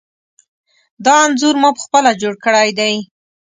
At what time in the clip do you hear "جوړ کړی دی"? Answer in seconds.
2.21-2.95